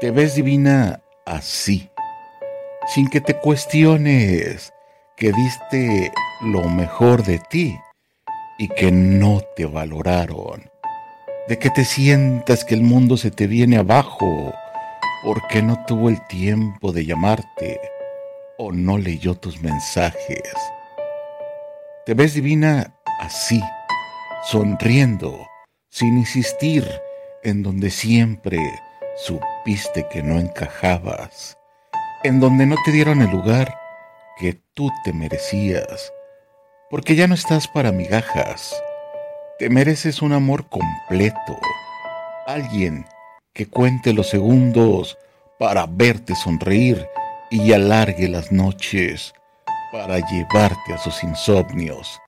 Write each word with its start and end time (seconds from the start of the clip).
Te 0.00 0.12
ves 0.12 0.36
divina 0.36 1.02
así, 1.26 1.90
sin 2.86 3.08
que 3.08 3.20
te 3.20 3.34
cuestiones 3.34 4.72
que 5.16 5.32
diste 5.32 6.12
lo 6.40 6.68
mejor 6.68 7.24
de 7.24 7.40
ti 7.50 7.76
y 8.58 8.68
que 8.68 8.92
no 8.92 9.40
te 9.56 9.66
valoraron, 9.66 10.70
de 11.48 11.58
que 11.58 11.70
te 11.70 11.84
sientas 11.84 12.64
que 12.64 12.76
el 12.76 12.82
mundo 12.82 13.16
se 13.16 13.32
te 13.32 13.48
viene 13.48 13.76
abajo 13.76 14.54
porque 15.24 15.62
no 15.62 15.84
tuvo 15.84 16.10
el 16.10 16.24
tiempo 16.28 16.92
de 16.92 17.04
llamarte 17.04 17.80
o 18.56 18.70
no 18.70 18.98
leyó 18.98 19.34
tus 19.34 19.60
mensajes. 19.60 20.52
Te 22.06 22.14
ves 22.14 22.34
divina 22.34 22.94
así, 23.18 23.60
sonriendo, 24.44 25.44
sin 25.90 26.18
insistir 26.18 26.88
en 27.42 27.64
donde 27.64 27.90
siempre 27.90 28.60
supiste 29.18 30.06
que 30.08 30.22
no 30.22 30.38
encajabas, 30.38 31.58
en 32.22 32.40
donde 32.40 32.66
no 32.66 32.76
te 32.84 32.92
dieron 32.92 33.20
el 33.20 33.30
lugar 33.30 33.76
que 34.38 34.60
tú 34.74 34.90
te 35.04 35.12
merecías, 35.12 36.12
porque 36.88 37.16
ya 37.16 37.26
no 37.26 37.34
estás 37.34 37.66
para 37.66 37.90
migajas, 37.90 38.80
te 39.58 39.68
mereces 39.68 40.22
un 40.22 40.32
amor 40.32 40.68
completo, 40.68 41.58
alguien 42.46 43.06
que 43.52 43.66
cuente 43.66 44.12
los 44.12 44.28
segundos 44.28 45.18
para 45.58 45.86
verte 45.86 46.36
sonreír 46.36 47.08
y 47.50 47.72
alargue 47.72 48.28
las 48.28 48.52
noches 48.52 49.34
para 49.90 50.18
llevarte 50.18 50.94
a 50.94 50.98
sus 50.98 51.24
insomnios. 51.24 52.20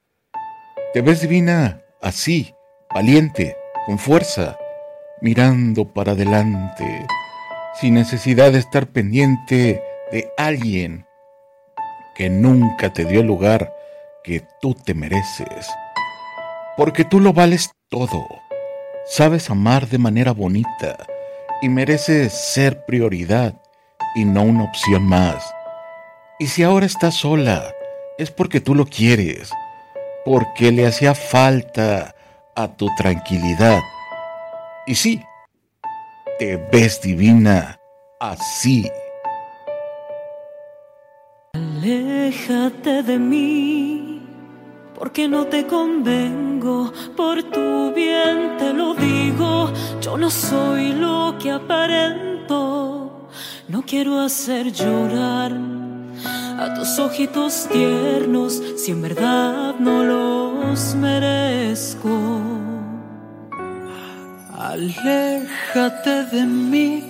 Te 0.93 1.03
ves 1.03 1.21
divina 1.21 1.81
así, 2.03 2.53
valiente, 2.93 3.57
con 3.87 3.97
fuerza, 3.97 4.59
mirando 5.21 5.85
para 5.93 6.13
adelante, 6.13 7.07
sin 7.81 7.95
necesidad 7.95 8.53
de 8.53 8.59
estar 8.59 8.87
pendiente 8.89 9.83
de 10.11 10.31
alguien 10.37 11.07
que 12.15 12.31
nunca 12.31 12.93
te 12.93 13.05
dio 13.05 13.23
lugar 13.23 13.73
que 14.25 14.43
tú 14.61 14.75
te 14.75 14.95
mereces. 14.95 15.69
Porque 16.77 17.05
tú 17.05 17.21
lo 17.21 17.33
vales 17.33 17.71
todo, 17.89 18.27
sabes 19.07 19.51
amar 19.51 19.89
de 19.89 19.99
manera 19.99 20.33
bonita 20.33 20.97
y 21.63 21.69
mereces 21.69 22.33
ser 22.33 22.85
prioridad 22.87 23.55
y 24.15 24.25
no 24.25 24.43
una 24.43 24.65
opción 24.65 25.03
más. 25.03 25.55
Y 26.39 26.47
si 26.47 26.63
ahora 26.63 26.87
estás 26.87 27.15
sola, 27.15 27.73
es 28.19 28.31
porque 28.31 28.61
tú 28.61 28.75
lo 28.75 28.87
quieres, 28.87 29.51
porque 30.25 30.73
le 30.73 30.87
hacía 30.87 31.15
falta 31.15 32.15
a 32.57 32.69
tu 32.69 32.89
tranquilidad 32.97 33.81
y 34.91 34.95
sí, 34.97 35.23
te 36.41 36.57
ves 36.73 37.01
divina 37.01 37.79
así. 38.19 38.91
Aléjate 41.53 43.05
de 43.05 43.17
mí, 43.17 44.21
porque 44.99 45.29
no 45.29 45.47
te 45.47 45.65
convengo, 45.69 46.93
por 47.17 47.41
tu 47.45 47.93
bien 47.95 48.57
te 48.59 48.73
lo 48.73 48.95
digo, 48.95 49.73
yo 50.01 50.17
no 50.17 50.29
soy 50.29 50.93
lo 50.95 51.37
que 51.41 51.53
aparento, 51.53 53.29
no 53.69 53.83
quiero 53.83 54.19
hacer 54.19 54.73
llorar 54.73 55.53
a 56.59 56.75
tus 56.75 56.99
ojitos 56.99 57.69
tiernos 57.69 58.61
si 58.77 58.91
en 58.91 59.03
verdad 59.03 59.77
no 59.79 60.03
los 60.03 60.97
merezco. 60.97 62.40
Aléjate 64.71 66.27
de 66.27 66.47
mí 66.47 67.03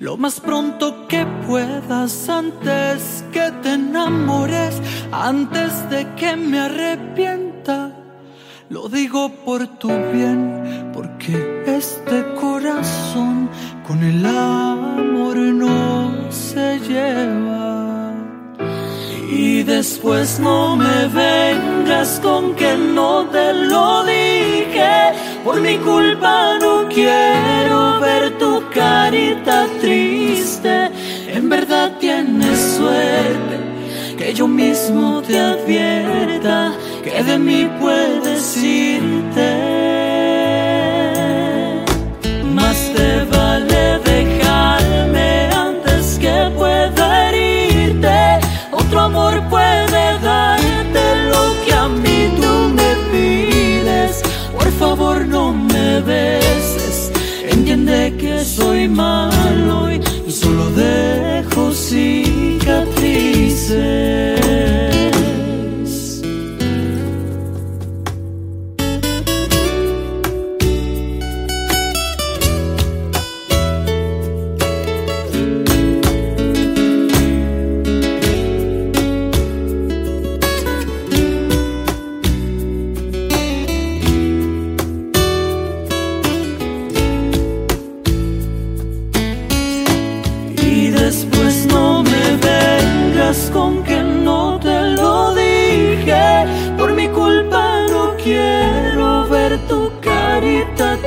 lo 0.00 0.18
más 0.18 0.38
pronto 0.38 1.08
que 1.08 1.24
puedas 1.46 2.28
antes 2.28 3.24
que 3.32 3.50
te 3.62 3.72
enamores, 3.72 4.78
antes 5.12 5.88
de 5.88 6.06
que 6.14 6.36
me 6.36 6.58
arrepienta. 6.60 7.96
Lo 8.68 8.90
digo 8.90 9.30
por 9.46 9.66
tu 9.78 9.88
bien, 10.12 10.90
porque 10.92 11.62
este 11.66 12.34
corazón 12.34 13.48
con 13.86 14.02
el 14.02 14.26
amor 14.26 14.71
después 19.76 20.38
no 20.38 20.76
me 20.76 21.08
vengas 21.08 22.20
con 22.22 22.54
que 22.54 22.76
no 22.76 23.26
te 23.28 23.54
lo 23.54 24.04
dije 24.04 24.92
por 25.42 25.60
mi 25.60 25.76
culpa 25.78 26.58
no 26.60 26.86
quiero 26.88 27.98
ver 28.00 28.38
tu 28.38 28.62
carita 28.70 29.66
triste. 29.80 30.90
En 31.28 31.48
verdad 31.48 31.96
tienes 31.98 32.58
suerte 32.76 33.56
que 34.18 34.34
yo 34.34 34.46
mismo 34.46 35.22
te 35.22 35.38
advierta 35.38 36.74
que 37.02 37.22
de 37.24 37.38
mí 37.38 37.68
puedes 37.80 38.56
irte. 38.62 39.81
Que 58.82 58.96
soy 58.96 59.21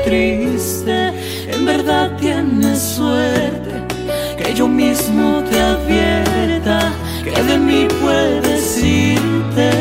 triste. 0.06 1.12
En 1.48 1.66
verdad 1.66 2.16
tienes 2.20 2.80
suerte 2.80 3.74
que 4.38 4.54
yo 4.54 4.68
mismo 4.68 5.44
te 5.50 5.60
advierta 5.60 6.94
que 7.24 7.42
de 7.44 7.58
mí 7.58 7.88
puedes 8.02 8.84
irte. 8.84 9.72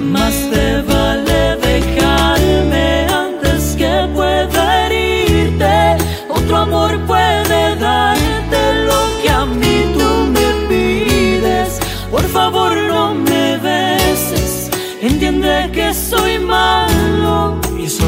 Más 0.00 0.34
te 0.52 0.82
vale 0.82 1.56
dejarme 1.68 3.06
antes 3.24 3.74
que 3.76 3.92
pueda 4.14 4.86
herirte. 4.86 5.96
Otro 6.28 6.56
amor 6.56 6.92
puede 7.06 7.76
darte 7.76 8.60
lo 8.88 9.00
que 9.20 9.30
a 9.30 9.44
mí 9.44 9.76
tú 9.96 10.08
me 10.36 10.48
pides. 10.68 11.80
Por 12.10 12.24
favor 12.28 12.76
no 12.76 13.14
me 13.14 13.56
beses. 13.56 14.70
Entiende 15.00 15.70
que 15.72 15.92
soy 15.92 16.32
y 16.34 16.38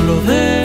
solo 0.04 0.20
dejo 0.20 0.63